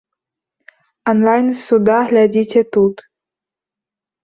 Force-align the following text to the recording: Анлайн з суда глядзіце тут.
Анлайн 1.13 1.47
з 1.51 1.59
суда 1.67 1.97
глядзіце 2.09 2.61
тут. 2.79 2.95